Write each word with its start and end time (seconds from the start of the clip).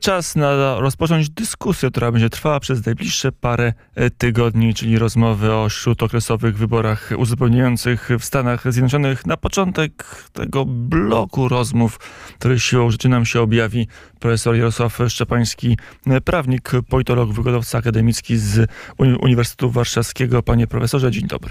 Czas 0.00 0.36
na 0.36 0.80
rozpocząć 0.80 1.30
dyskusję, 1.30 1.90
która 1.90 2.12
będzie 2.12 2.30
trwała 2.30 2.60
przez 2.60 2.86
najbliższe 2.86 3.32
parę 3.32 3.72
e, 3.94 4.10
tygodni, 4.10 4.74
czyli 4.74 4.98
rozmowy 4.98 5.54
o 5.54 5.68
śródokresowych 5.68 6.58
wyborach 6.58 7.10
uzupełniających 7.16 8.08
w 8.18 8.24
Stanach 8.24 8.72
Zjednoczonych. 8.72 9.26
Na 9.26 9.36
początek 9.36 10.04
tego 10.32 10.64
bloku 10.66 11.48
rozmów, 11.48 11.98
który 12.38 12.60
siłą 12.60 12.90
rzeczy 12.90 13.08
nam 13.08 13.26
się 13.26 13.40
objawi, 13.40 13.88
profesor 14.20 14.56
Jarosław 14.56 14.98
Szczepański, 15.08 15.78
e, 16.06 16.20
prawnik, 16.20 16.70
politolog, 16.88 17.32
wygodowca 17.32 17.78
akademicki 17.78 18.36
z 18.36 18.70
Uniwersytetu 18.98 19.70
Warszawskiego. 19.70 20.42
Panie 20.42 20.66
profesorze, 20.66 21.10
dzień 21.10 21.26
dobry. 21.26 21.50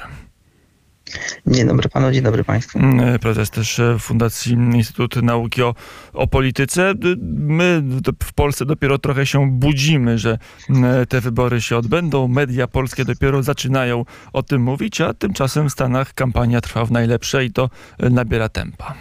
Dzień 1.48 1.68
dobry 1.68 1.90
panu, 1.90 2.12
dzień 2.12 2.24
dobry 2.24 2.44
państwu. 2.44 2.80
Mm, 2.80 3.20
prezes 3.20 3.50
też 3.50 3.80
e, 3.80 4.00
Fundacji 4.00 4.54
Instytut 4.54 5.16
Nauki 5.16 5.64
o, 5.64 5.76
o 6.14 6.28
Polityce. 6.28 6.94
My 7.22 7.84
w 8.24 8.34
Polsce 8.34 8.66
dopiero 8.66 8.98
trochę 8.98 9.26
się 9.26 9.52
budzimy, 9.52 10.18
że 10.18 10.38
mm, 10.70 11.06
te 11.06 11.22
wybory 11.22 11.62
się 11.62 11.78
odbędą. 11.78 12.28
Media 12.28 12.68
polskie 12.68 13.06
dopiero 13.06 13.44
zaczynają 13.44 14.06
o 14.34 14.44
tym 14.44 14.62
mówić, 14.62 15.02
a 15.02 15.14
tymczasem 15.14 15.70
w 15.70 15.72
Stanach 15.72 16.14
kampania 16.14 16.62
trwa 16.62 16.86
w 16.86 16.92
najlepsze 16.92 17.46
i 17.46 17.52
to 17.52 17.70
e, 18.00 18.10
nabiera 18.10 18.50
tempa. 18.50 18.94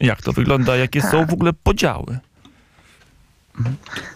Jak 0.00 0.22
to 0.22 0.32
wygląda? 0.32 0.76
Jakie 0.76 1.02
są 1.02 1.26
w 1.26 1.32
ogóle 1.32 1.52
podziały? 1.52 2.18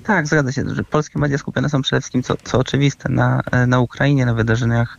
Tak, 0.05 0.27
zgadza 0.27 0.53
się, 0.53 0.75
że 0.75 0.85
polskie 0.85 1.19
media 1.19 1.39
skupione 1.39 1.69
są 1.69 1.83
przede 1.83 2.01
wszystkim, 2.01 2.23
co, 2.23 2.35
co 2.45 2.59
oczywiste, 2.59 3.09
na, 3.09 3.43
na 3.67 3.81
Ukrainie, 3.81 4.27
na 4.27 4.35
wydarzeniach 4.35 4.99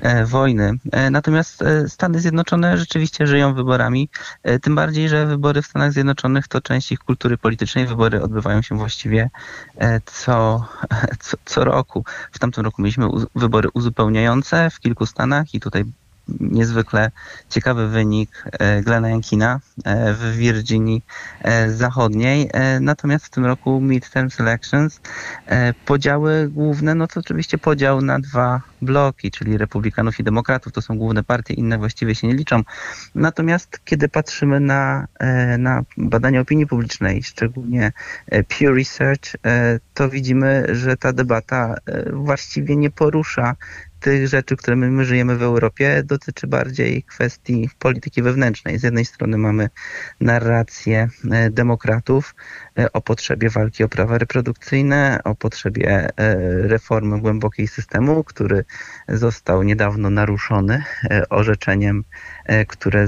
e, 0.00 0.26
wojny. 0.26 0.72
E, 0.92 1.10
natomiast 1.10 1.62
e, 1.62 1.88
Stany 1.88 2.20
Zjednoczone 2.20 2.78
rzeczywiście 2.78 3.26
żyją 3.26 3.54
wyborami, 3.54 4.08
e, 4.42 4.58
tym 4.58 4.74
bardziej, 4.74 5.08
że 5.08 5.26
wybory 5.26 5.62
w 5.62 5.66
Stanach 5.66 5.92
Zjednoczonych 5.92 6.48
to 6.48 6.60
część 6.60 6.92
ich 6.92 6.98
kultury 6.98 7.38
politycznej. 7.38 7.86
Wybory 7.86 8.22
odbywają 8.22 8.62
się 8.62 8.78
właściwie 8.78 9.30
e, 9.78 10.00
co, 10.04 10.68
co, 11.24 11.36
co 11.44 11.64
roku. 11.64 12.04
W 12.32 12.38
tamtym 12.38 12.64
roku 12.64 12.82
mieliśmy 12.82 13.08
u, 13.08 13.26
wybory 13.34 13.68
uzupełniające 13.74 14.70
w 14.70 14.80
kilku 14.80 15.06
stanach 15.06 15.54
i 15.54 15.60
tutaj 15.60 15.84
niezwykle 16.28 17.10
ciekawy 17.48 17.88
wynik 17.88 18.44
e, 18.52 18.82
Glena 18.82 19.08
Jankina 19.08 19.60
e, 19.84 20.14
w 20.14 20.36
Virginii 20.36 21.04
e, 21.42 21.70
Zachodniej. 21.70 22.50
Natomiast 22.80 23.26
w 23.26 23.30
tym 23.30 23.44
roku 23.44 23.80
midterm 23.80 24.28
elections 24.38 25.00
podziały 25.86 26.48
główne, 26.48 26.94
no 26.94 27.06
to 27.06 27.20
oczywiście 27.20 27.58
podział 27.58 28.02
na 28.02 28.18
dwa 28.18 28.60
bloki, 28.82 29.30
czyli 29.30 29.58
republikanów 29.58 30.20
i 30.20 30.24
demokratów, 30.24 30.72
to 30.72 30.82
są 30.82 30.98
główne 30.98 31.22
partie, 31.22 31.54
inne 31.54 31.78
właściwie 31.78 32.14
się 32.14 32.26
nie 32.26 32.34
liczą. 32.34 32.62
Natomiast 33.14 33.80
kiedy 33.84 34.08
patrzymy 34.08 34.60
na, 34.60 35.06
na 35.58 35.82
badania 35.96 36.40
opinii 36.40 36.66
publicznej, 36.66 37.22
szczególnie 37.22 37.92
Pew 38.30 38.76
Research, 38.76 39.36
to 39.94 40.08
widzimy, 40.08 40.66
że 40.72 40.96
ta 40.96 41.12
debata 41.12 41.74
właściwie 42.12 42.76
nie 42.76 42.90
porusza 42.90 43.56
tych 44.04 44.28
rzeczy, 44.28 44.56
które 44.56 44.76
my, 44.76 44.90
my 44.90 45.04
żyjemy 45.04 45.36
w 45.36 45.42
Europie, 45.42 46.02
dotyczy 46.04 46.46
bardziej 46.46 47.02
kwestii 47.02 47.70
polityki 47.78 48.22
wewnętrznej. 48.22 48.78
Z 48.78 48.82
jednej 48.82 49.04
strony 49.04 49.38
mamy 49.38 49.70
narrację 50.20 51.08
e, 51.30 51.50
demokratów 51.50 52.34
o 52.92 53.00
potrzebie 53.00 53.50
walki 53.50 53.84
o 53.84 53.88
prawa 53.88 54.18
reprodukcyjne, 54.18 55.20
o 55.24 55.34
potrzebie 55.34 55.88
e, 55.88 56.36
reformy 56.68 57.20
głębokiej 57.20 57.68
systemu, 57.68 58.24
który 58.24 58.64
został 59.08 59.62
niedawno 59.62 60.10
naruszony 60.10 60.82
orzeczeniem, 61.30 62.04
które 62.68 63.06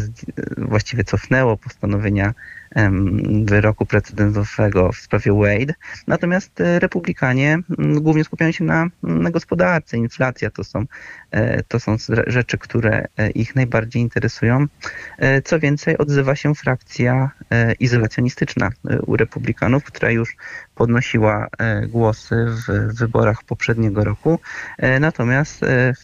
właściwie 0.56 1.04
cofnęło 1.04 1.56
postanowienia 1.56 2.34
wyroku 3.44 3.86
precedensowego 3.86 4.92
w 4.92 4.96
sprawie 4.96 5.32
Wade. 5.32 5.74
Natomiast 6.06 6.60
e, 6.60 6.78
republikanie 6.78 7.58
głównie 7.78 8.24
skupiają 8.24 8.52
się 8.52 8.64
na, 8.64 8.86
na 9.02 9.30
gospodarce. 9.30 9.96
Inflacja 9.96 10.50
to 10.50 10.64
są, 10.64 10.84
e, 11.30 11.62
to 11.62 11.80
są 11.80 11.96
rzeczy, 12.26 12.58
które 12.58 13.06
e, 13.16 13.30
ich 13.30 13.54
najbardziej 13.54 14.02
interesują. 14.02 14.66
Co 15.44 15.58
więcej, 15.58 15.98
odzywa 15.98 16.36
się 16.36 16.54
frakcja 16.54 17.30
izolacjonistyczna 17.80 18.70
u 19.06 19.16
republikanów, 19.16 19.55
która 19.84 20.10
już 20.10 20.36
podnosiła 20.74 21.48
głosy 21.88 22.46
w 22.48 22.94
wyborach 22.98 23.44
poprzedniego 23.44 24.04
roku. 24.04 24.38
Natomiast 25.00 25.60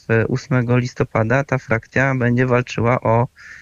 w 0.08 0.24
8 0.28 0.78
listopada 0.78 1.44
ta 1.44 1.58
frakcja 1.58 2.14
będzie 2.14 2.46
walczyła 2.46 3.00
o 3.00 3.28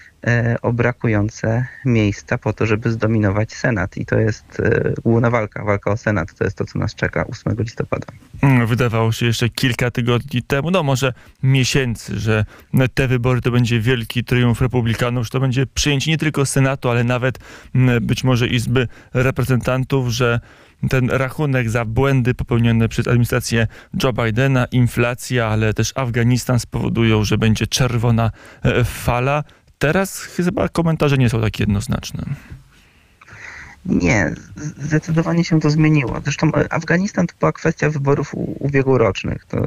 o 0.61 0.73
brakujące 0.73 1.65
miejsca 1.85 2.37
po 2.37 2.53
to, 2.53 2.65
żeby 2.65 2.91
zdominować 2.91 3.53
Senat. 3.53 3.97
I 3.97 4.05
to 4.05 4.19
jest 4.19 4.59
e, 4.59 4.93
główna 5.03 5.29
walka, 5.29 5.63
walka 5.63 5.91
o 5.91 5.97
Senat. 5.97 6.33
To 6.33 6.43
jest 6.43 6.57
to, 6.57 6.65
co 6.65 6.79
nas 6.79 6.95
czeka 6.95 7.27
8 7.27 7.55
listopada. 7.59 8.07
Mm, 8.41 8.67
wydawało 8.67 9.11
się 9.11 9.25
jeszcze 9.25 9.49
kilka 9.49 9.91
tygodni 9.91 10.41
temu, 10.41 10.71
no 10.71 10.83
może 10.83 11.13
miesięcy, 11.43 12.19
że 12.19 12.45
te 12.93 13.07
wybory 13.07 13.41
to 13.41 13.51
będzie 13.51 13.79
wielki 13.79 14.23
triumf 14.23 14.61
republikanów, 14.61 15.23
że 15.23 15.29
to 15.29 15.39
będzie 15.39 15.65
przyjęcie 15.67 16.11
nie 16.11 16.17
tylko 16.17 16.45
Senatu, 16.45 16.89
ale 16.89 17.03
nawet 17.03 17.39
mm, 17.75 18.05
być 18.05 18.23
może 18.23 18.47
Izby 18.47 18.87
Reprezentantów, 19.13 20.09
że 20.09 20.39
ten 20.89 21.09
rachunek 21.09 21.69
za 21.69 21.85
błędy 21.85 22.33
popełnione 22.33 22.89
przez 22.89 23.07
administrację 23.07 23.67
Joe 24.03 24.13
Bidena, 24.13 24.65
inflacja, 24.65 25.47
ale 25.47 25.73
też 25.73 25.91
Afganistan 25.95 26.59
spowodują, 26.59 27.23
że 27.23 27.37
będzie 27.37 27.67
czerwona 27.67 28.31
e, 28.63 28.83
fala. 28.83 29.43
Teraz 29.81 30.21
chyba 30.21 30.69
komentarze 30.69 31.17
nie 31.17 31.29
są 31.29 31.41
tak 31.41 31.59
jednoznaczne. 31.59 32.23
Nie, 33.85 34.33
zdecydowanie 34.77 35.43
się 35.43 35.59
to 35.59 35.69
zmieniło. 35.69 36.21
Zresztą 36.23 36.51
e, 36.53 36.73
Afganistan 36.73 37.27
to 37.27 37.33
była 37.39 37.51
kwestia 37.51 37.89
wyborów 37.89 38.31
ubiegłorocznych. 38.59 39.45
To 39.45 39.57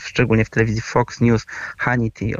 szczególnie 0.00 0.44
w 0.44 0.50
telewizji 0.50 0.82
Fox 0.82 1.20
News 1.20 1.46
Hannity 1.78 2.32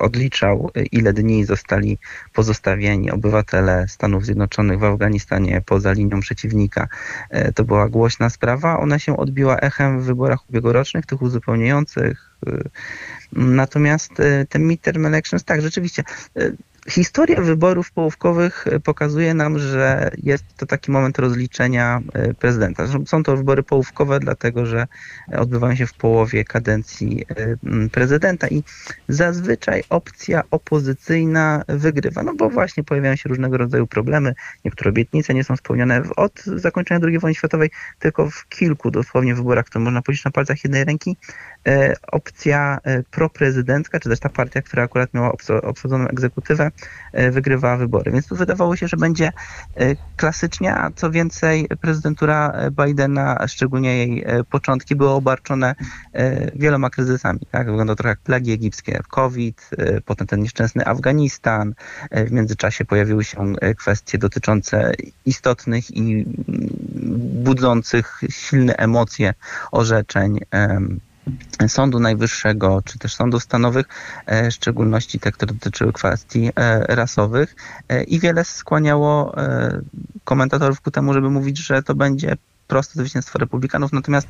odliczał, 0.00 0.70
e, 0.74 0.82
ile 0.82 1.12
dni 1.12 1.44
zostali 1.44 1.98
pozostawieni 2.32 3.10
obywatele 3.10 3.88
Stanów 3.88 4.24
Zjednoczonych 4.24 4.78
w 4.78 4.84
Afganistanie 4.84 5.62
poza 5.66 5.92
linią 5.92 6.20
przeciwnika. 6.20 6.88
E, 7.30 7.52
to 7.52 7.64
była 7.64 7.88
głośna 7.88 8.30
sprawa. 8.30 8.78
Ona 8.78 8.98
się 8.98 9.16
odbiła 9.16 9.56
echem 9.56 10.00
w 10.00 10.04
wyborach 10.04 10.50
ubiegłorocznych, 10.50 11.06
tych 11.06 11.22
uzupełniających. 11.22 12.30
Natomiast 13.32 14.12
ten 14.48 14.66
midterm 14.66 15.06
elections, 15.06 15.44
tak, 15.44 15.62
rzeczywiście 15.62 16.04
Historia 16.88 17.40
wyborów 17.40 17.92
połówkowych 17.92 18.66
e, 18.66 18.80
pokazuje 18.80 19.34
nam, 19.34 19.58
że 19.58 20.10
jest 20.22 20.44
to 20.56 20.66
taki 20.66 20.90
moment 20.90 21.18
rozliczenia 21.18 22.00
e, 22.12 22.34
prezydenta. 22.34 22.86
Są 23.06 23.22
to 23.22 23.36
wybory 23.36 23.62
połówkowe, 23.62 24.20
dlatego 24.20 24.66
że 24.66 24.86
odbywają 25.38 25.76
się 25.76 25.86
w 25.86 25.94
połowie 25.94 26.44
kadencji 26.44 27.24
e, 27.28 27.88
prezydenta 27.88 28.48
i 28.48 28.62
zazwyczaj 29.08 29.82
opcja 29.88 30.42
opozycyjna 30.50 31.64
wygrywa, 31.68 32.22
no 32.22 32.34
bo 32.34 32.50
właśnie 32.50 32.84
pojawiają 32.84 33.16
się 33.16 33.28
różnego 33.28 33.56
rodzaju 33.56 33.86
problemy. 33.86 34.34
Niektóre 34.64 34.90
obietnice 34.90 35.34
nie 35.34 35.44
są 35.44 35.56
spełnione 35.56 36.02
od 36.16 36.42
zakończenia 36.44 37.06
II 37.06 37.18
wojny 37.18 37.34
światowej, 37.34 37.70
tylko 37.98 38.30
w 38.30 38.48
kilku 38.48 38.90
dosłownie 38.90 39.34
wyborach, 39.34 39.66
które 39.66 39.84
można 39.84 40.02
policzyć 40.02 40.24
na 40.24 40.30
palcach 40.30 40.64
jednej 40.64 40.84
ręki, 40.84 41.16
opcja 42.12 42.78
proprezydencka, 43.10 44.00
czy 44.00 44.08
też 44.08 44.20
ta 44.20 44.28
partia, 44.28 44.62
która 44.62 44.82
akurat 44.82 45.14
miała 45.14 45.32
obsadzoną 45.62 46.08
egzekutywę, 46.08 46.70
E, 47.12 47.30
wygrywa 47.30 47.76
wybory. 47.76 48.12
Więc 48.12 48.26
tu 48.26 48.36
wydawało 48.36 48.76
się, 48.76 48.88
że 48.88 48.96
będzie 48.96 49.32
e, 49.76 49.96
klasycznie, 50.16 50.74
a 50.74 50.90
co 50.90 51.10
więcej, 51.10 51.68
prezydentura 51.80 52.52
Bidena, 52.70 53.48
szczególnie 53.48 53.96
jej 53.96 54.24
e, 54.26 54.44
początki, 54.44 54.96
były 54.96 55.10
obarczone 55.10 55.74
wieloma 56.54 56.90
kryzysami. 56.90 57.40
Tak? 57.50 57.66
Wygląda 57.66 57.94
trochę 57.94 58.08
jak 58.08 58.18
plagi 58.18 58.52
egipskie, 58.52 59.00
COVID, 59.08 59.70
potem 60.04 60.26
ten 60.26 60.40
nieszczęsny 60.40 60.86
Afganistan. 60.86 61.74
W 62.10 62.32
międzyczasie 62.32 62.84
pojawiły 62.84 63.24
się 63.24 63.54
kwestie 63.76 64.18
dotyczące 64.18 64.92
istotnych 65.26 65.96
i 65.96 66.24
budzących 67.42 68.20
silne 68.30 68.76
emocje 68.76 69.34
orzeczeń 69.72 70.38
Sądu 71.68 72.00
Najwyższego, 72.00 72.82
czy 72.84 72.98
też 72.98 73.14
sądów 73.14 73.42
stanowych, 73.42 73.86
e, 74.26 74.50
w 74.50 74.54
szczególności 74.54 75.20
te, 75.20 75.32
które 75.32 75.54
dotyczyły 75.54 75.92
kwestii 75.92 76.50
e, 76.56 76.78
rasowych. 76.96 77.56
E, 77.88 78.02
I 78.02 78.20
wiele 78.20 78.44
skłaniało 78.44 79.34
komentatorów 80.24 80.80
ku 80.80 80.90
temu, 80.90 81.14
żeby 81.14 81.30
mówić, 81.30 81.58
że 81.58 81.82
to 81.82 81.94
będzie 81.94 82.36
proste 82.66 83.00
zwycięstwo 83.00 83.38
republikanów. 83.38 83.92
Natomiast, 83.92 84.28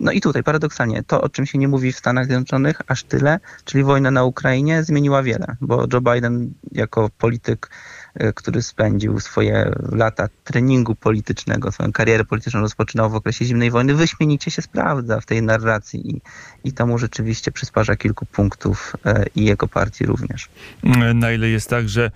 no 0.00 0.12
i 0.12 0.20
tutaj 0.20 0.42
paradoksalnie, 0.42 1.02
to 1.02 1.20
o 1.20 1.28
czym 1.28 1.46
się 1.46 1.58
nie 1.58 1.68
mówi 1.68 1.92
w 1.92 1.98
Stanach 1.98 2.26
Zjednoczonych 2.26 2.80
aż 2.86 3.02
tyle, 3.02 3.40
czyli 3.64 3.84
wojna 3.84 4.10
na 4.10 4.24
Ukrainie, 4.24 4.84
zmieniła 4.84 5.22
wiele, 5.22 5.56
bo 5.60 5.86
Joe 5.92 6.00
Biden 6.00 6.52
jako 6.72 7.10
polityk 7.18 7.70
który 8.34 8.62
spędził 8.62 9.20
swoje 9.20 9.72
lata 9.92 10.28
treningu 10.44 10.94
politycznego, 10.94 11.72
swoją 11.72 11.92
karierę 11.92 12.24
polityczną 12.24 12.60
rozpoczynał 12.60 13.10
w 13.10 13.14
okresie 13.14 13.44
zimnej 13.44 13.70
wojny, 13.70 13.94
wyśmienicie 13.94 14.50
się 14.50 14.62
sprawdza 14.62 15.20
w 15.20 15.26
tej 15.26 15.42
narracji 15.42 16.10
i, 16.10 16.20
i 16.64 16.72
to 16.72 16.86
mu 16.86 16.98
rzeczywiście 16.98 17.52
przysparza 17.52 17.96
kilku 17.96 18.26
punktów 18.26 18.96
i 19.34 19.44
jego 19.44 19.68
partii 19.68 20.06
również. 20.06 20.48
Na 21.14 21.32
ile 21.32 21.48
jest 21.48 21.70
tak, 21.70 21.88
że 21.88 22.10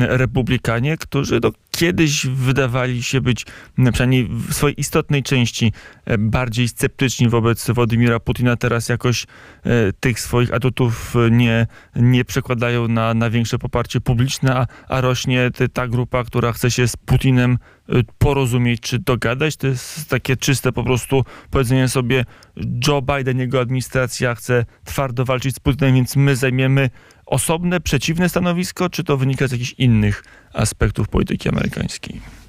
republikanie, 0.00 0.96
którzy 0.96 1.40
do 1.40 1.52
kiedyś 1.70 2.26
wydawali 2.26 3.02
się 3.02 3.20
być, 3.20 3.46
przynajmniej 3.92 4.28
w 4.48 4.54
swojej 4.54 4.80
istotnej 4.80 5.22
części, 5.22 5.72
e, 6.04 6.18
bardziej 6.18 6.68
sceptyczni 6.68 7.28
wobec 7.28 7.70
Władimira 7.70 8.20
Putina, 8.20 8.56
teraz 8.56 8.88
jakoś 8.88 9.24
e, 9.64 9.92
tych 10.00 10.20
swoich 10.20 10.54
atutów 10.54 11.14
nie, 11.30 11.66
nie 11.96 12.24
przekładają 12.24 12.88
na, 12.88 13.14
na 13.14 13.30
większe 13.30 13.58
poparcie 13.58 14.00
publiczne, 14.00 14.56
a, 14.56 14.66
a 14.88 15.00
rośnie 15.00 15.43
ta 15.72 15.88
grupa, 15.88 16.24
która 16.24 16.52
chce 16.52 16.70
się 16.70 16.88
z 16.88 16.96
Putinem 16.96 17.58
e, 17.88 17.92
porozumieć 18.18 18.80
czy 18.80 18.98
dogadać. 18.98 19.56
To 19.56 19.66
jest 19.66 20.08
takie 20.08 20.36
czyste 20.36 20.72
po 20.72 20.84
prostu 20.84 21.24
powiedzenie 21.50 21.88
sobie 21.88 22.24
Joe 22.88 23.02
Biden, 23.02 23.38
jego 23.38 23.60
administracja 23.60 24.34
chce 24.34 24.64
twardo 24.84 25.24
walczyć 25.24 25.56
z 25.56 25.60
Putinem, 25.60 25.94
więc 25.94 26.16
my 26.16 26.36
zajmiemy 26.36 26.90
osobne, 27.26 27.80
przeciwne 27.80 28.28
stanowisko, 28.28 28.90
czy 28.90 29.04
to 29.04 29.16
wynika 29.16 29.48
z 29.48 29.52
jakichś 29.52 29.74
innych 29.78 30.24
aspektów 30.52 31.08
polityki 31.08 31.48
amerykańskiej? 31.48 32.43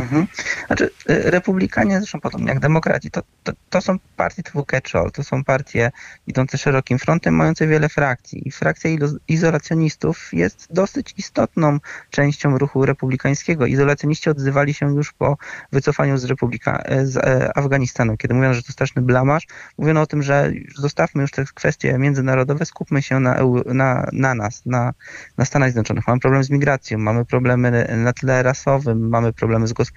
Mhm. 0.00 0.26
Znaczy, 0.66 0.90
y, 1.10 1.30
republikanie, 1.30 1.98
zresztą 1.98 2.20
podobnie 2.20 2.48
jak 2.48 2.60
demokraci, 2.60 3.10
to, 3.10 3.22
to, 3.42 3.52
to 3.70 3.80
są 3.80 3.98
partie 4.16 4.42
typu 4.42 4.64
catch-all, 4.64 5.10
to 5.10 5.24
są 5.24 5.44
partie 5.44 5.90
idące 6.26 6.58
szerokim 6.58 6.98
frontem, 6.98 7.34
mające 7.34 7.66
wiele 7.66 7.88
frakcji. 7.88 8.48
I 8.48 8.50
frakcja 8.50 8.90
izolacjonistów 9.28 10.28
jest 10.32 10.68
dosyć 10.70 11.14
istotną 11.16 11.78
częścią 12.10 12.58
ruchu 12.58 12.86
republikańskiego. 12.86 13.66
Izolacjoniści 13.66 14.30
odzywali 14.30 14.74
się 14.74 14.94
już 14.94 15.12
po 15.12 15.36
wycofaniu 15.72 16.18
z, 16.18 16.24
Republika, 16.24 16.82
e, 16.84 17.06
z 17.06 17.16
e, 17.16 17.58
Afganistanu, 17.58 18.16
kiedy 18.16 18.34
mówiono, 18.34 18.54
że 18.54 18.62
to 18.62 18.72
straszny 18.72 19.02
blamasz. 19.02 19.46
Mówiono 19.78 20.00
o 20.00 20.06
tym, 20.06 20.22
że 20.22 20.52
zostawmy 20.76 21.22
już 21.22 21.30
te 21.30 21.44
kwestie 21.54 21.98
międzynarodowe, 21.98 22.66
skupmy 22.66 23.02
się 23.02 23.20
na, 23.20 23.36
na, 23.66 24.08
na 24.12 24.34
nas, 24.34 24.62
na, 24.66 24.92
na 25.38 25.44
Stanach 25.44 25.68
Zjednoczonych. 25.68 26.06
Mamy 26.06 26.20
problem 26.20 26.44
z 26.44 26.50
migracją, 26.50 26.98
mamy 26.98 27.24
problemy 27.24 27.96
na 27.96 28.12
tle 28.12 28.42
rasowym, 28.42 29.08
mamy 29.08 29.32
problemy 29.32 29.66
z 29.66 29.72
gospodarką, 29.72 29.89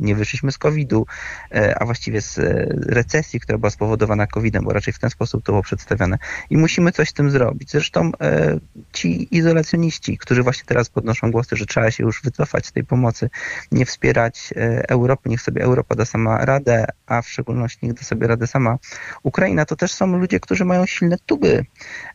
nie 0.00 0.14
wyszliśmy 0.14 0.52
z 0.52 0.58
COVID-u, 0.58 1.06
e, 1.54 1.78
a 1.78 1.84
właściwie 1.84 2.20
z 2.20 2.38
e, 2.38 2.66
recesji, 2.86 3.40
która 3.40 3.58
była 3.58 3.70
spowodowana 3.70 4.26
COVID-em, 4.26 4.64
bo 4.64 4.72
raczej 4.72 4.92
w 4.92 4.98
ten 4.98 5.10
sposób 5.10 5.44
to 5.44 5.52
było 5.52 5.62
przedstawiane. 5.62 6.18
I 6.50 6.56
musimy 6.56 6.92
coś 6.92 7.08
z 7.08 7.12
tym 7.12 7.30
zrobić. 7.30 7.70
Zresztą 7.70 8.12
e, 8.20 8.58
ci 8.92 9.36
izolacjoniści, 9.36 10.18
którzy 10.18 10.42
właśnie 10.42 10.64
teraz 10.66 10.88
podnoszą 10.88 11.30
głosy, 11.30 11.56
że 11.56 11.66
trzeba 11.66 11.90
się 11.90 12.04
już 12.04 12.22
wycofać 12.22 12.66
z 12.66 12.72
tej 12.72 12.84
pomocy, 12.84 13.30
nie 13.72 13.86
wspierać 13.86 14.54
Europy, 14.88 15.28
niech 15.28 15.42
sobie 15.42 15.62
Europa 15.62 15.94
da 15.94 16.04
sama 16.04 16.44
radę, 16.44 16.86
a 17.06 17.22
w 17.22 17.28
szczególności 17.28 17.78
niech 17.82 17.94
da 17.94 18.02
sobie 18.02 18.26
radę 18.26 18.46
sama 18.46 18.78
Ukraina, 19.22 19.64
to 19.64 19.76
też 19.76 19.92
są 19.92 20.06
ludzie, 20.06 20.40
którzy 20.40 20.64
mają 20.64 20.86
silne 20.86 21.16
tuby 21.26 21.64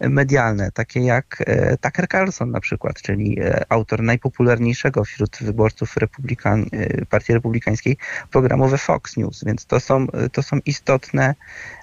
medialne, 0.02 0.72
takie 0.72 1.00
jak 1.00 1.44
Tucker 1.82 2.08
Carlson 2.08 2.52
na 2.52 2.60
przykład, 2.60 3.02
czyli 3.02 3.38
autor 3.70 4.04
najpopularniejszego 4.04 5.04
wśród 5.04 5.38
wyborców 5.42 5.98
republikan, 5.98 6.66
Partii 7.06 7.34
Republikańskiej 7.34 7.98
programowe 8.32 8.78
Fox 8.78 9.18
News, 9.18 9.44
więc 9.44 9.66
to 9.66 9.80
są, 9.80 10.08
to 10.32 10.44
są 10.44 10.58
istotne 10.66 11.36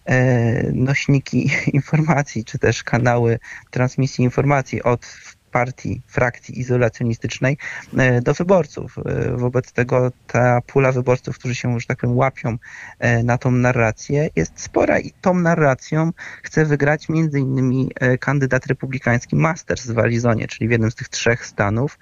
e, 0.04 0.72
nośniki 0.72 1.50
informacji, 1.78 2.44
czy 2.44 2.58
też 2.58 2.82
kanały 2.82 3.38
transmisji 3.70 4.24
informacji 4.24 4.82
od 4.82 5.06
partii, 5.52 6.02
frakcji 6.06 6.60
izolacjonistycznej 6.60 7.56
e, 7.98 8.20
do 8.20 8.34
wyborców. 8.34 8.98
E, 8.98 9.36
wobec 9.36 9.72
tego 9.72 10.12
ta 10.26 10.60
pula 10.60 10.92
wyborców, 10.92 11.38
którzy 11.38 11.54
się, 11.54 11.80
że 11.80 11.86
tak 11.86 11.98
powiem, 11.98 12.16
łapią 12.16 12.56
e, 12.98 13.22
na 13.22 13.38
tą 13.38 13.50
narrację 13.50 14.30
jest 14.36 14.60
spora 14.60 14.98
i 14.98 15.12
tą 15.20 15.34
narracją 15.34 16.12
chce 16.42 16.64
wygrać 16.64 17.08
między 17.08 17.40
innymi 17.40 17.90
kandydat 18.20 18.66
republikański 18.66 19.36
Masters 19.36 19.86
w 19.86 19.98
Arizonie, 19.98 20.48
czyli 20.48 20.68
w 20.68 20.70
jednym 20.70 20.90
z 20.90 20.94
tych 20.94 21.08
trzech 21.08 21.46
stanów, 21.46 21.98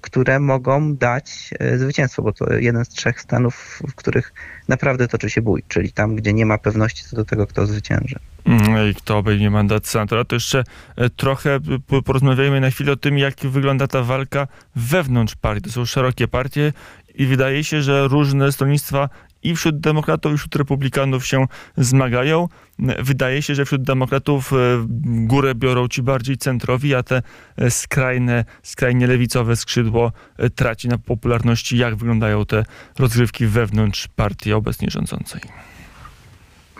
które 0.00 0.40
mogą 0.40 0.96
dać 0.96 1.50
zwycięstwo, 1.76 2.22
bo 2.22 2.32
to 2.32 2.54
jeden 2.54 2.84
z 2.84 2.88
trzech 2.88 3.20
stanów, 3.20 3.82
w 3.88 3.94
których 3.94 4.32
naprawdę 4.68 5.08
toczy 5.08 5.30
się 5.30 5.42
bój, 5.42 5.62
czyli 5.68 5.92
tam, 5.92 6.16
gdzie 6.16 6.32
nie 6.32 6.46
ma 6.46 6.58
pewności 6.58 7.04
co 7.04 7.16
do 7.16 7.24
tego, 7.24 7.46
kto 7.46 7.66
zwycięży. 7.66 8.18
Mm, 8.44 8.94
kto 8.94 9.18
obejmie 9.18 9.50
mandat 9.50 9.86
senatora, 9.86 10.24
to 10.24 10.36
jeszcze 10.36 10.64
e, 10.96 11.10
trochę 11.10 11.58
porozmawiajmy 12.04 12.60
na 12.60 12.70
chwilę 12.70 12.92
o 12.92 12.96
tym, 12.96 13.18
jak 13.18 13.40
wygląda 13.40 13.86
ta 13.86 14.02
walka 14.02 14.46
wewnątrz 14.76 15.34
partii. 15.34 15.62
To 15.62 15.70
są 15.70 15.84
szerokie 15.84 16.28
partie 16.28 16.72
i 17.14 17.26
wydaje 17.26 17.64
się, 17.64 17.82
że 17.82 18.08
różne 18.08 18.52
stronnictwa 18.52 19.08
i 19.42 19.56
wśród 19.56 19.80
demokratów, 19.80 20.34
i 20.34 20.36
wśród 20.38 20.56
republikanów 20.56 21.26
się 21.26 21.46
zmagają. 21.76 22.48
Wydaje 22.98 23.42
się, 23.42 23.54
że 23.54 23.64
wśród 23.64 23.82
demokratów 23.82 24.52
e, 24.52 24.56
górę 25.04 25.54
biorą 25.54 25.88
ci 25.88 26.02
bardziej 26.02 26.36
centrowi, 26.36 26.94
a 26.94 27.02
te 27.02 27.22
e, 27.56 27.70
skrajne, 27.70 28.44
skrajnie 28.62 29.06
lewicowe 29.06 29.56
skrzydło 29.56 30.12
traci 30.54 30.88
na 30.88 30.98
popularności. 30.98 31.78
Jak 31.78 31.96
wyglądają 31.96 32.46
te 32.46 32.64
rozgrywki 32.98 33.46
wewnątrz 33.46 34.08
partii 34.08 34.52
obecnie 34.52 34.90
rządzącej? 34.90 35.40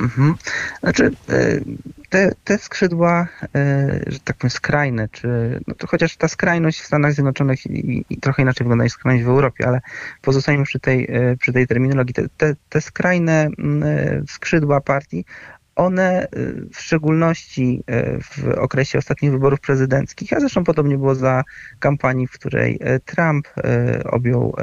Mhm. 0.00 0.34
Znaczy, 0.80 1.10
e, 1.28 1.60
te, 2.08 2.32
te 2.44 2.58
skrzydła, 2.58 3.28
e, 3.54 4.00
że 4.06 4.20
tak 4.20 4.36
powiem, 4.36 4.50
skrajne, 4.50 5.08
czy, 5.12 5.60
no 5.66 5.74
to 5.74 5.86
chociaż 5.86 6.16
ta 6.16 6.28
skrajność 6.28 6.80
w 6.80 6.86
Stanach 6.86 7.12
Zjednoczonych 7.12 7.66
i, 7.66 8.04
i 8.10 8.16
trochę 8.16 8.42
inaczej 8.42 8.64
wygląda 8.64 8.84
niż 8.84 8.92
skrajność 8.92 9.24
w 9.24 9.28
Europie, 9.28 9.66
ale 9.66 9.80
pozostajemy 10.22 10.64
przy 10.64 10.80
tej, 10.80 11.06
e, 11.10 11.36
przy 11.36 11.52
tej 11.52 11.66
terminologii. 11.66 12.14
Te, 12.14 12.28
te, 12.36 12.54
te 12.68 12.80
skrajne 12.80 13.48
skrzydła 14.28 14.80
partii, 14.80 15.24
one 15.76 16.28
w 16.74 16.80
szczególności 16.80 17.84
w 18.22 18.48
okresie 18.48 18.98
ostatnich 18.98 19.32
wyborów 19.32 19.60
prezydenckich, 19.60 20.32
a 20.32 20.40
zresztą 20.40 20.64
podobnie 20.64 20.98
było 20.98 21.14
za 21.14 21.44
kampanii, 21.78 22.26
w 22.26 22.32
której 22.32 22.80
Trump 23.04 23.48
objął 24.04 24.56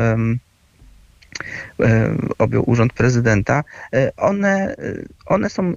objął 2.38 2.70
urząd 2.70 2.94
prezydenta, 2.94 3.64
e, 3.94 4.12
one, 4.18 4.76
one 5.26 5.50
są 5.50 5.74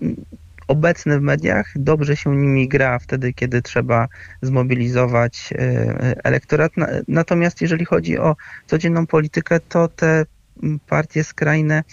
obecne 0.69 1.19
w 1.19 1.23
mediach, 1.23 1.73
dobrze 1.77 2.17
się 2.17 2.37
nimi 2.37 2.69
gra 2.69 2.99
wtedy, 2.99 3.33
kiedy 3.33 3.63
trzeba 3.63 4.09
zmobilizować 4.43 5.53
e, 5.53 6.25
elektorat. 6.25 6.73
Natomiast 7.09 7.61
jeżeli 7.61 7.85
chodzi 7.85 8.19
o 8.19 8.37
codzienną 8.67 9.07
politykę, 9.07 9.61
to 9.61 9.89
te 9.89 10.25
partie 10.89 11.25
skrajne, 11.25 11.85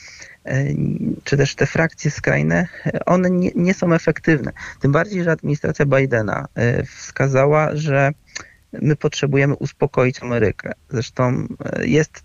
czy 1.23 1.37
też 1.37 1.55
te 1.55 1.65
frakcje 1.65 2.11
skrajne, 2.11 2.67
one 3.05 3.29
nie, 3.29 3.51
nie 3.55 3.73
są 3.73 3.93
efektywne. 3.93 4.51
Tym 4.81 4.91
bardziej, 4.91 5.23
że 5.23 5.31
administracja 5.31 5.85
Bidena 5.85 6.47
wskazała, 6.85 7.69
że 7.73 8.11
my 8.81 8.95
potrzebujemy 8.95 9.55
uspokoić 9.55 10.23
Amerykę. 10.23 10.71
Zresztą 10.89 11.47
jest 11.81 12.24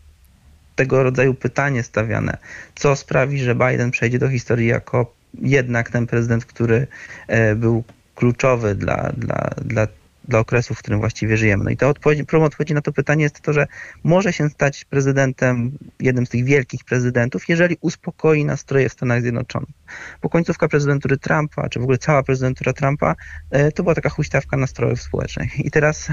tego 0.80 1.02
rodzaju 1.02 1.34
pytanie 1.34 1.82
stawiane, 1.82 2.36
co 2.74 2.96
sprawi, 2.96 3.38
że 3.38 3.54
Biden 3.54 3.90
przejdzie 3.90 4.18
do 4.18 4.28
historii 4.28 4.66
jako 4.66 5.14
jednak 5.34 5.90
ten 5.90 6.06
prezydent, 6.06 6.44
który 6.44 6.86
e, 7.28 7.54
był 7.54 7.84
kluczowy 8.14 8.74
dla, 8.74 9.12
dla, 9.16 9.50
dla, 9.64 9.86
dla 10.28 10.38
okresu, 10.38 10.74
w 10.74 10.78
którym 10.78 11.00
właściwie 11.00 11.36
żyjemy. 11.36 11.64
No 11.64 11.70
i 11.70 11.76
ta 11.76 11.88
odpowiedź, 11.88 12.22
próbą 12.22 12.44
odpowiedzi 12.44 12.74
na 12.74 12.80
to 12.80 12.92
pytanie 12.92 13.22
jest 13.22 13.40
to, 13.40 13.52
że 13.52 13.66
może 14.04 14.32
się 14.32 14.48
stać 14.48 14.84
prezydentem, 14.84 15.72
jednym 16.00 16.26
z 16.26 16.28
tych 16.28 16.44
wielkich 16.44 16.84
prezydentów, 16.84 17.48
jeżeli 17.48 17.76
uspokoi 17.80 18.44
nastroje 18.44 18.88
w 18.88 18.92
Stanach 18.92 19.22
Zjednoczonych. 19.22 19.74
Bo 20.22 20.28
końcówka 20.28 20.68
prezydentury 20.68 21.18
Trumpa, 21.18 21.68
czy 21.68 21.80
w 21.80 21.82
ogóle 21.82 21.98
cała 21.98 22.22
prezydentura 22.22 22.72
Trumpa, 22.72 23.16
e, 23.50 23.72
to 23.72 23.82
była 23.82 23.94
taka 23.94 24.08
huśtawka 24.08 24.56
nastrojów 24.56 25.02
społecznych. 25.02 25.60
I 25.60 25.70
teraz 25.70 26.08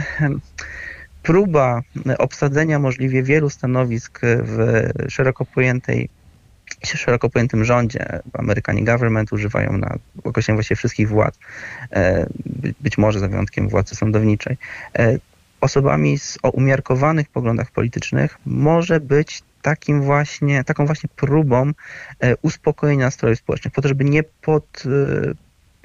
próba 1.23 1.81
obsadzenia 2.17 2.79
możliwie 2.79 3.23
wielu 3.23 3.49
stanowisk 3.49 4.21
w 4.23 4.89
szeroko 5.09 5.45
pojętej 5.45 6.09
szeroko 6.83 7.29
pojętym 7.29 7.65
rządzie, 7.65 8.19
Amerykanie 8.33 8.83
government 8.83 9.33
używają 9.33 9.77
na 9.77 9.95
określenie 10.23 10.55
właściwie 10.55 10.75
wszystkich 10.75 11.09
władz, 11.09 11.39
e, 11.91 12.27
być 12.81 12.97
może 12.97 13.19
za 13.19 13.27
wyjątkiem 13.27 13.69
władzy 13.69 13.95
sądowniczej, 13.95 14.57
e, 14.99 15.17
osobami 15.61 16.19
z, 16.19 16.37
o 16.43 16.49
umiarkowanych 16.49 17.29
poglądach 17.29 17.71
politycznych 17.71 18.37
może 18.45 18.99
być 18.99 19.43
takim 19.61 20.01
właśnie, 20.01 20.63
taką 20.63 20.85
właśnie 20.85 21.09
próbą 21.15 21.71
e, 22.19 22.35
uspokojenia 22.41 23.05
nastrojów 23.05 23.39
społecznych, 23.39 23.73
po 23.73 23.81
to, 23.81 23.87
żeby 23.87 24.03
nie 24.05 24.23
pod, 24.23 24.83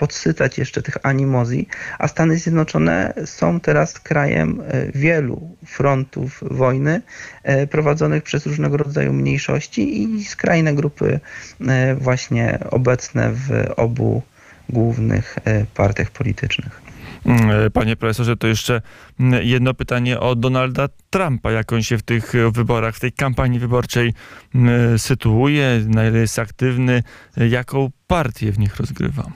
podsycać 0.02 0.58
jeszcze 0.58 0.82
tych 0.82 0.96
animozji, 1.02 1.68
a 1.98 2.08
Stany 2.08 2.38
Zjednoczone 2.38 3.14
są 3.24 3.60
teraz 3.60 4.00
krajem 4.00 4.60
e, 4.60 4.92
wielu 4.94 5.56
frontów 5.66 6.40
wojny 6.50 7.02
e, 7.42 7.66
prowadzonych 7.66 8.22
przez 8.22 8.46
różnego 8.46 8.76
rodzaju 8.76 9.12
mniejszości 9.12 10.02
i 10.02 10.24
skrajne 10.24 10.74
grupy 10.74 11.20
e, 11.68 11.94
właśnie 11.94 12.58
obecne 12.70 13.30
w 13.32 13.50
obu 13.76 14.22
głównych 14.68 15.38
partiach 15.74 16.10
politycznych. 16.10 16.82
Mm, 17.26 17.70
panie 17.70 17.96
profesorze, 17.96 18.36
to 18.36 18.46
jeszcze 18.46 18.82
mm, 19.20 19.46
jedno 19.46 19.74
pytanie 19.74 20.20
o 20.20 20.34
Donalda 20.34 20.88
Trumpa. 21.10 21.52
Jak 21.52 21.72
on 21.72 21.82
się 21.82 21.98
w 21.98 22.02
tych 22.02 22.32
wyborach, 22.52 22.96
w 22.96 23.00
tej 23.00 23.12
kampanii 23.12 23.58
wyborczej 23.58 24.14
mm, 24.54 24.98
sytuuje, 24.98 25.80
na 25.86 26.08
ile 26.08 26.18
jest 26.18 26.38
aktywny, 26.38 27.02
jaką 27.36 27.90
partię 28.06 28.52
w 28.52 28.58
nich 28.58 28.76
rozgrywa? 28.76 29.30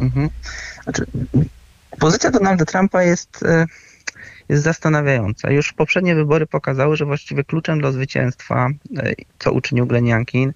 Mhm. 0.00 0.28
Znaczy, 0.84 1.06
pozycja 1.98 2.30
Donalda 2.30 2.64
Trumpa 2.64 3.02
jest, 3.02 3.42
e, 3.42 3.66
jest 4.48 4.62
zastanawiająca. 4.62 5.50
Już 5.50 5.72
poprzednie 5.72 6.14
wybory 6.14 6.46
pokazały, 6.46 6.96
że 6.96 7.04
właściwie 7.04 7.44
kluczem 7.44 7.80
do 7.80 7.92
zwycięstwa, 7.92 8.68
e, 8.96 9.12
co 9.38 9.52
uczynił 9.52 9.86
Glenn 9.86 10.06
Youngkin, 10.06 10.52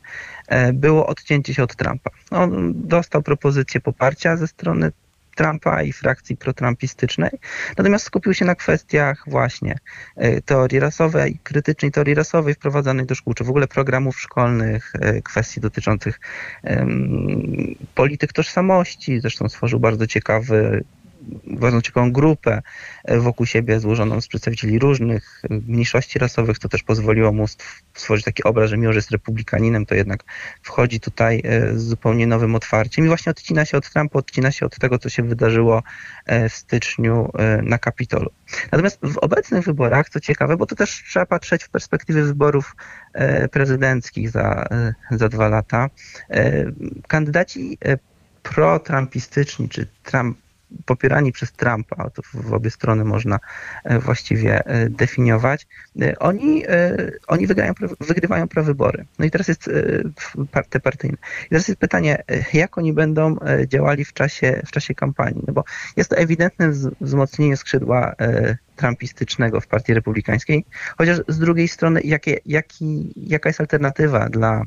e, 0.47 0.73
było 0.73 1.07
odcięcie 1.07 1.55
się 1.55 1.63
od 1.63 1.77
Trumpa. 1.77 2.11
On 2.31 2.73
dostał 2.77 3.23
propozycję 3.23 3.81
poparcia 3.81 4.37
ze 4.37 4.47
strony 4.47 4.93
Trumpa 5.39 5.83
i 5.83 5.93
frakcji 5.93 6.37
protrumpistycznej, 6.37 7.31
natomiast 7.77 8.05
skupił 8.05 8.35
się 8.35 8.45
na 8.45 8.55
kwestiach 8.55 9.25
właśnie 9.27 9.79
e, 10.17 10.41
teorii 10.41 10.81
rasowej, 10.81 11.39
krytycznej 11.43 11.91
teorii 11.91 12.15
rasowej 12.15 12.55
wprowadzanej 12.55 13.07
do 13.07 13.15
szkół, 13.15 13.35
czy 13.35 13.45
w 13.45 13.51
ogóle 13.51 13.67
programów 13.67 14.21
szkolnych, 14.21 14.93
e, 15.01 15.23
kwestii 15.23 15.61
dotyczących 15.61 16.21
um, 16.65 17.75
polityk 17.95 18.33
tożsamości. 18.33 19.21
Zresztą 19.21 19.49
stworzył 19.49 19.81
bardzo 19.81 20.07
ciekawy 20.07 20.85
bardzo 21.47 21.83
ciekawą 21.83 22.13
grupę 22.13 22.63
e, 23.05 23.19
wokół 23.19 23.47
siebie 23.47 23.81
złożoną 23.81 24.21
z 24.21 24.29
przedstawicieli 24.29 24.79
różnych 24.79 25.43
e, 25.51 25.55
mniejszości 25.69 26.19
rasowych, 26.19 26.59
co 26.59 26.69
też 26.69 26.83
pozwoliło 26.83 27.33
mu 27.33 27.47
stworzyć 27.95 28.25
taki 28.25 28.45
obraz, 28.45 28.71
że 28.71 28.77
mimo, 28.77 28.93
że 28.93 28.99
jest 28.99 29.11
republikaninem, 29.11 29.87
to 29.87 29.95
jednak 29.95 30.25
wchodzi 30.63 31.01
tutaj 31.01 31.43
e, 31.45 31.79
z 31.79 31.83
zupełnie 31.83 32.27
nowym 32.27 32.55
otwarciem 32.55 33.05
i 33.05 33.09
właśnie 33.09 33.31
odcina 33.31 33.65
się 33.65 33.77
od 33.77 33.91
Trumpa, 33.91 34.19
odcina 34.19 34.51
się 34.51 34.67
od 34.67 34.79
tego, 34.79 34.99
co 34.99 35.09
się 35.09 35.23
wydarzyło 35.23 35.83
w 36.49 36.53
styczniu 36.53 37.33
na 37.63 37.79
Kapitolu. 37.79 38.31
Natomiast 38.73 38.99
w 39.03 39.19
obecnych 39.19 39.65
wyborach, 39.65 40.09
co 40.09 40.21
ciekawe, 40.21 40.57
bo 40.57 40.67
to 40.67 40.77
też 40.77 41.03
trzeba 41.09 41.27
patrzeć 41.27 41.65
w 41.65 41.69
perspektywie 41.69 42.23
wyborów 42.23 42.77
prezydenckich 43.51 44.31
za, 44.31 44.67
za 45.11 45.29
dwa 45.29 45.49
lata, 45.49 45.91
kandydaci 47.09 47.79
pro-trumpistyczni, 48.43 49.69
czy 49.69 49.87
Trump 50.05 50.39
popierani 50.87 51.33
przez 51.33 51.53
Trumpa, 51.53 52.11
to 52.11 52.23
w 52.35 52.53
obie 52.53 52.71
strony 52.71 53.05
można 53.05 53.39
e, 53.85 53.99
właściwie 53.99 54.67
e, 54.67 54.91
definiować, 54.91 55.67
e, 56.01 56.19
oni, 56.19 56.65
oni 57.27 57.47
wygrają, 57.47 57.73
wygrywają 58.01 58.49
prawybory. 58.49 59.05
No 59.19 59.25
i 59.25 59.31
teraz 59.31 59.49
jest 59.49 59.71
te 60.71 60.81
partyjne. 60.81 61.17
I 61.47 61.49
teraz 61.49 61.69
jest 61.69 61.81
pytanie, 61.81 62.23
jak 62.53 62.79
oni 62.79 62.93
będą 62.93 63.37
działali 63.67 64.05
w 64.05 64.13
czasie, 64.13 64.63
w 64.67 64.71
czasie 64.71 64.95
kampanii, 64.95 65.43
no 65.47 65.53
bo 65.53 65.65
jest 65.97 66.11
to 66.11 66.17
ewidentne 66.17 66.71
wzmocnienie 67.01 67.57
skrzydła 67.57 68.15
trumpistycznego 68.77 69.61
w 69.61 69.67
partii 69.67 69.95
republikańskiej, 69.95 70.65
chociaż 70.99 71.19
z 71.29 71.39
drugiej 71.39 71.69
strony 71.69 72.01
jakie, 72.05 72.39
jaki, 72.47 73.13
jaka 73.17 73.49
jest 73.49 73.61
alternatywa 73.61 74.29
dla, 74.29 74.63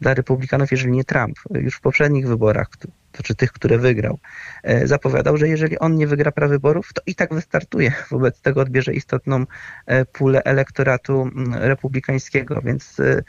dla 0.00 0.14
republikanów, 0.14 0.70
jeżeli 0.70 0.92
nie 0.92 1.04
Trump? 1.04 1.36
Już 1.50 1.76
w 1.76 1.80
poprzednich 1.80 2.28
wyborach, 2.28 2.68
czy 3.12 3.34
tych, 3.34 3.52
które 3.52 3.78
wygrał, 3.78 4.18
e, 4.62 4.86
zapowiadał, 4.86 5.36
że 5.36 5.48
jeżeli 5.48 5.78
on 5.78 5.96
nie 5.96 6.06
wygra 6.06 6.32
prawyborów, 6.32 6.92
to 6.92 7.02
i 7.06 7.14
tak 7.14 7.34
wystartuje. 7.34 7.92
Wobec 8.10 8.40
tego 8.40 8.60
odbierze 8.60 8.92
istotną 8.94 9.44
e, 9.86 10.04
pulę 10.04 10.42
elektoratu 10.44 11.30
republikańskiego, 11.52 12.60
więc 12.64 13.00
e, 13.00 13.22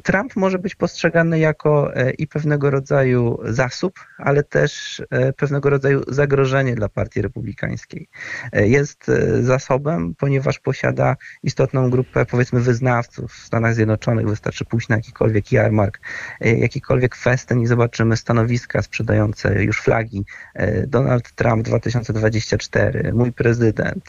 Trump 0.00 0.36
może 0.36 0.58
być 0.58 0.74
postrzegany 0.74 1.38
jako 1.38 1.92
i 2.18 2.26
pewnego 2.26 2.70
rodzaju 2.70 3.38
zasób, 3.44 4.00
ale 4.18 4.42
też 4.42 5.02
pewnego 5.36 5.70
rodzaju 5.70 6.02
zagrożenie 6.08 6.74
dla 6.74 6.88
partii 6.88 7.22
republikańskiej. 7.22 8.08
Jest 8.52 9.10
zasobem, 9.40 10.14
ponieważ 10.18 10.58
posiada 10.58 11.16
istotną 11.42 11.90
grupę, 11.90 12.26
powiedzmy, 12.26 12.60
wyznawców 12.60 13.32
w 13.32 13.46
Stanach 13.46 13.74
Zjednoczonych. 13.74 14.28
Wystarczy 14.28 14.64
pójść 14.64 14.88
na 14.88 14.96
jakikolwiek 14.96 15.52
jarmark, 15.52 16.00
jakikolwiek 16.40 17.16
festen 17.16 17.60
i 17.60 17.66
zobaczymy 17.66 18.16
stanowiska 18.16 18.82
sprzedaży 18.82 18.93
sprzedające 18.94 19.64
już 19.64 19.80
flagi 19.80 20.24
e, 20.54 20.86
Donald 20.86 21.32
Trump 21.32 21.64
2024, 21.64 23.12
mój 23.12 23.32
prezydent. 23.32 24.08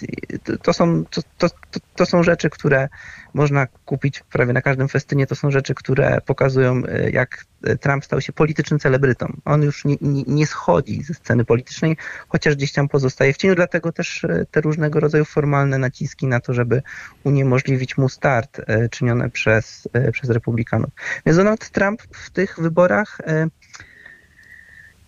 To 0.62 0.74
są, 0.74 1.06
to, 1.06 1.22
to, 1.38 1.48
to 1.96 2.06
są 2.06 2.24
rzeczy, 2.24 2.50
które 2.50 2.89
można 3.34 3.68
kupić 3.86 4.24
prawie 4.32 4.54
na 4.54 4.62
każdym 4.62 4.88
festynie. 4.88 5.27
To 5.27 5.36
są 5.36 5.51
rzeczy, 5.51 5.75
które 5.75 6.22
pokazują, 6.25 6.82
e, 6.86 7.10
jak 7.10 7.46
Trump 7.82 8.06
stał 8.06 8.22
się 8.22 8.34
politycznym 8.34 8.80
celebrytą. 8.80 9.34
On 9.46 9.63
już 9.63 9.86
nie, 9.86 9.96
nie, 10.01 10.24
nie 10.27 10.48
schodzi 10.48 11.04
ze 11.04 11.13
sceny 11.13 11.46
politycznej, 11.46 11.98
chociaż 12.27 12.56
gdzieś 12.56 12.72
tam 12.72 12.88
pozostaje 12.88 13.34
w 13.34 13.38
cieniu, 13.38 13.56
dlatego 13.56 13.92
też 13.92 14.24
e, 14.24 14.46
te 14.51 14.62
różnego 14.62 15.00
rodzaju 15.00 15.25
formalne 15.25 15.77
naciski 15.77 16.27
na 16.27 16.39
to, 16.39 16.54
żeby 16.54 16.82
uniemożliwić 17.24 17.98
mu 17.98 18.10
start, 18.10 18.62
czynione 18.92 19.30
przez, 19.30 19.88
przez 20.12 20.30
republikanów. 20.30 20.89
Więc 21.25 21.38
Donald 21.38 21.70
Trump 21.70 22.01
w 22.01 22.30
tych 22.30 22.60
wyborach 22.60 23.18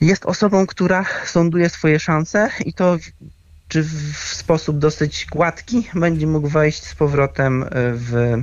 jest 0.01 0.25
osobą, 0.25 0.67
która 0.67 1.05
sąduje 1.25 1.69
swoje 1.69 1.99
szanse 1.99 2.49
i 2.65 2.73
to 2.73 2.97
czy 3.67 3.83
w 3.83 4.17
sposób 4.17 4.79
dosyć 4.79 5.25
gładki 5.31 5.87
będzie 5.93 6.27
mógł 6.27 6.47
wejść 6.47 6.83
z 6.83 6.95
powrotem 6.95 7.65
w, 7.71 8.37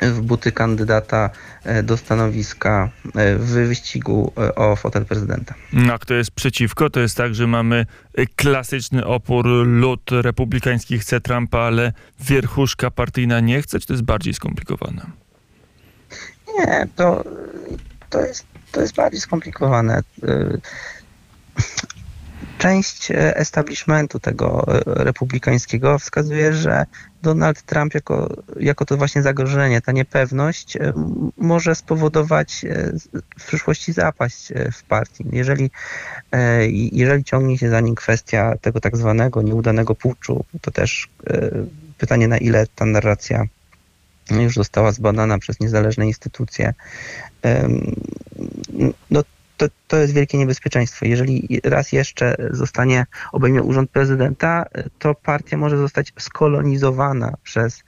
w 0.00 0.20
buty 0.20 0.52
kandydata 0.52 1.30
e, 1.64 1.82
do 1.82 1.96
stanowiska 1.96 2.90
e, 3.14 3.36
w 3.36 3.46
wyścigu 3.46 4.32
e, 4.38 4.54
o 4.54 4.76
fotel 4.76 5.04
prezydenta. 5.04 5.54
No, 5.72 5.92
a 5.92 5.98
kto 5.98 6.14
jest 6.14 6.30
przeciwko? 6.30 6.90
To 6.90 7.00
jest 7.00 7.16
tak, 7.16 7.34
że 7.34 7.46
mamy 7.46 7.86
klasyczny 8.36 9.06
opór, 9.06 9.46
lud 9.66 10.10
republikański 10.10 10.98
chce 10.98 11.20
Trumpa, 11.20 11.58
ale 11.58 11.92
wierchuszka 12.20 12.90
partyjna 12.90 13.40
nie 13.40 13.62
chce, 13.62 13.80
czy 13.80 13.86
to 13.86 13.92
jest 13.92 14.04
bardziej 14.04 14.34
skomplikowane? 14.34 15.02
Nie, 16.58 16.86
to, 16.96 17.24
to 18.10 18.20
jest 18.20 18.46
to 18.72 18.80
jest 18.80 18.94
bardziej 18.94 19.20
skomplikowane. 19.20 20.02
Y, 20.24 20.60
część 22.58 23.08
establishmentu 23.14 24.20
tego 24.20 24.64
republikańskiego 24.86 25.98
wskazuje, 25.98 26.52
że 26.52 26.86
Donald 27.22 27.62
Trump 27.62 27.94
jako, 27.94 28.36
jako 28.60 28.84
to 28.84 28.96
właśnie 28.96 29.22
zagrożenie, 29.22 29.80
ta 29.80 29.92
niepewność 29.92 30.76
y, 30.76 30.92
może 31.36 31.74
spowodować 31.74 32.64
w 33.38 33.46
przyszłości 33.46 33.92
zapaść 33.92 34.52
w 34.72 34.82
partii. 34.82 35.24
Jeżeli, 35.32 35.70
jeżeli 36.92 37.24
ciągnie 37.24 37.58
się 37.58 37.70
za 37.70 37.80
nim 37.80 37.94
kwestia 37.94 38.54
tego 38.60 38.80
tak 38.80 38.96
zwanego 38.96 39.42
nieudanego 39.42 39.94
puczu, 39.94 40.44
to 40.60 40.70
też 40.70 41.08
pytanie 41.98 42.28
na 42.28 42.38
ile 42.38 42.66
ta 42.74 42.84
narracja 42.84 43.44
już 44.30 44.54
została 44.54 44.92
zbadana 44.92 45.38
przez 45.38 45.60
niezależne 45.60 46.06
instytucje, 46.06 46.74
no 49.10 49.22
to, 49.58 49.66
to 49.88 49.96
jest 49.96 50.14
wielkie 50.14 50.38
niebezpieczeństwo. 50.38 51.06
Jeżeli 51.06 51.60
raz 51.64 51.92
jeszcze 51.92 52.36
zostanie 52.50 53.06
obejmie 53.32 53.62
urząd 53.62 53.90
prezydenta, 53.90 54.64
to 54.98 55.14
partia 55.14 55.56
może 55.56 55.78
zostać 55.78 56.12
skolonizowana 56.18 57.34
przez, 57.42 57.82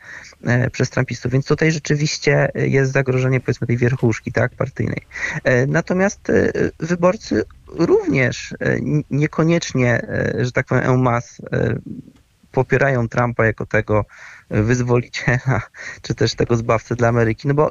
e, 0.45 0.71
przez 0.71 0.91
Trumpistów. 0.91 1.33
Więc 1.33 1.47
tutaj 1.47 1.73
rzeczywiście 1.73 2.49
jest 2.55 2.93
zagrożenie 2.93 3.41
powiedzmy 3.41 3.67
tej 3.67 3.77
wierchuszki 3.77 4.33
tak, 4.33 4.55
partyjnej. 4.55 5.01
E, 5.45 5.67
natomiast 5.67 6.31
e, 6.31 6.53
wyborcy 6.79 7.43
również 7.69 8.55
niekoniecznie, 9.11 10.07
że 10.39 10.53
tak 10.53 10.67
powiem, 10.67 10.85
en 10.85 11.03
masse 11.03 11.43
popierają 12.53 13.09
Trumpa 13.09 13.47
jako 13.47 13.67
tego 13.67 14.05
wyzwoliciela, 14.51 15.63
czy 16.03 16.15
też 16.15 16.35
tego 16.35 16.57
zbawcę 16.57 16.97
dla 16.97 17.09
Ameryki, 17.09 17.49
no 17.49 17.55
bo 17.55 17.71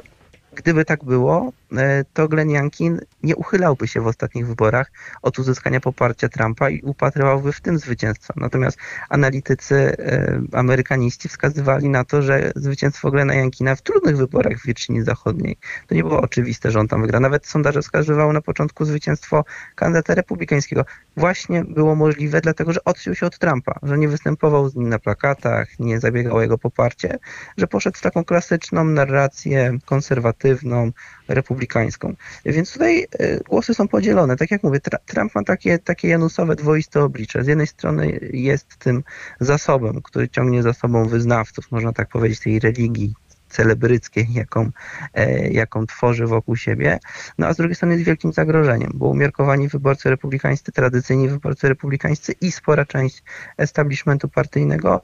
Gdyby 0.59 0.85
tak 0.85 1.03
było, 1.03 1.51
e, 1.77 2.05
to 2.13 2.27
Glenn 2.27 2.49
Youngkin 2.49 2.99
nie 3.23 3.35
uchylałby 3.35 3.87
się 3.87 4.01
w 4.01 4.07
ostatnich 4.07 4.47
wyborach 4.47 4.91
od 5.21 5.39
uzyskania 5.39 5.79
poparcia 5.79 6.29
Trumpa 6.29 6.69
i 6.69 6.81
upatrywałby 6.81 7.53
w 7.53 7.61
tym 7.61 7.79
zwycięstwa. 7.79 8.33
Natomiast 8.37 8.77
analitycy 9.09 9.75
e, 9.75 10.41
amerykaniści 10.53 11.29
wskazywali 11.29 11.89
na 11.89 12.03
to, 12.03 12.21
że 12.21 12.51
zwycięstwo 12.55 13.11
Glena 13.11 13.33
Youngkina 13.33 13.75
w 13.75 13.81
trudnych 13.81 14.17
wyborach 14.17 14.57
w 14.57 14.65
Virginii 14.65 15.03
Zachodniej 15.03 15.57
to 15.87 15.95
nie 15.95 16.03
było 16.03 16.21
oczywiste, 16.21 16.71
że 16.71 16.79
on 16.79 16.87
tam 16.87 17.01
wygra. 17.01 17.19
Nawet 17.19 17.47
sondaże 17.47 17.81
wskazywały 17.81 18.33
na 18.33 18.41
początku 18.41 18.85
zwycięstwo 18.85 19.45
kandydata 19.75 20.15
republikańskiego. 20.15 20.85
Właśnie 21.17 21.63
było 21.63 21.95
możliwe, 21.95 22.41
dlatego 22.41 22.73
że 22.73 22.83
odciął 22.83 23.15
się 23.15 23.25
od 23.25 23.39
Trumpa, 23.39 23.79
że 23.83 23.97
nie 23.97 24.07
występował 24.07 24.69
z 24.69 24.75
nim 24.75 24.89
na 24.89 24.99
plakatach, 24.99 25.79
nie 25.79 25.99
zabiegał 25.99 26.35
o 26.35 26.41
jego 26.41 26.57
poparcie, 26.57 27.19
że 27.57 27.67
poszedł 27.67 27.97
w 27.97 28.01
taką 28.01 28.23
klasyczną 28.23 28.83
narrację 28.83 29.77
konserwatywną, 29.85 30.48
konserwatywną, 30.49 30.91
republikańską. 31.27 32.15
Więc 32.45 32.73
tutaj 32.73 33.07
e, 33.19 33.39
głosy 33.39 33.73
są 33.73 33.87
podzielone. 33.87 34.35
Tak 34.35 34.51
jak 34.51 34.63
mówię, 34.63 34.79
Trump 35.05 35.35
ma 35.35 35.43
takie, 35.43 35.79
takie 35.79 36.07
janusowe, 36.07 36.55
dwoiste 36.55 37.03
oblicze. 37.03 37.43
Z 37.43 37.47
jednej 37.47 37.67
strony 37.67 38.19
jest 38.33 38.77
tym 38.77 39.03
zasobem, 39.39 40.01
który 40.01 40.29
ciągnie 40.29 40.63
za 40.63 40.73
sobą 40.73 41.05
wyznawców, 41.05 41.71
można 41.71 41.93
tak 41.93 42.09
powiedzieć, 42.09 42.39
tej 42.39 42.59
religii 42.59 43.13
celebryckiej, 43.49 44.27
jaką, 44.33 44.71
e, 45.13 45.49
jaką 45.49 45.85
tworzy 45.85 46.27
wokół 46.27 46.55
siebie, 46.55 46.99
no 47.37 47.47
a 47.47 47.53
z 47.53 47.57
drugiej 47.57 47.75
strony 47.75 47.93
jest 47.93 48.05
wielkim 48.05 48.33
zagrożeniem, 48.33 48.91
bo 48.93 49.07
umiarkowani 49.07 49.67
wyborcy 49.67 50.09
republikańscy, 50.09 50.71
tradycyjni 50.71 51.29
wyborcy 51.29 51.69
republikańscy 51.69 52.33
i 52.41 52.51
spora 52.51 52.85
część 52.85 53.23
establishmentu 53.57 54.29
partyjnego 54.29 55.03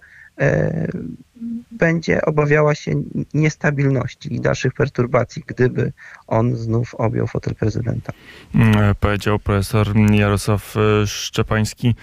będzie 1.71 2.21
obawiała 2.21 2.75
się 2.75 3.03
niestabilności 3.33 4.35
i 4.35 4.41
dalszych 4.41 4.73
perturbacji, 4.73 5.43
gdyby 5.47 5.93
on 6.27 6.55
znów 6.55 6.95
objął 6.95 7.27
fotel 7.27 7.55
prezydenta. 7.55 8.13
Mm, 8.55 8.95
Powiedział 8.99 9.39
profesor 9.39 9.87
Jarosław 10.11 10.75
e, 10.77 11.07
Szczepański, 11.07 11.95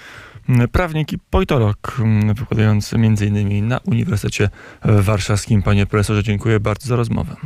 prawnik 0.72 1.12
i 1.12 1.18
politolog, 1.18 1.96
wykładający 2.34 2.96
m.in. 2.96 3.68
na 3.68 3.78
Uniwersytecie 3.78 4.48
Warszawskim. 4.84 5.62
Panie 5.62 5.86
profesorze, 5.86 6.22
dziękuję 6.22 6.60
bardzo 6.60 6.88
za 6.88 6.96
rozmowę. 6.96 7.36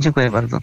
Dziękuję 0.00 0.30
bardzo. 0.30 0.48